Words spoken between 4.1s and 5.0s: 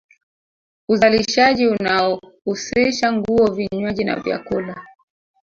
vyakula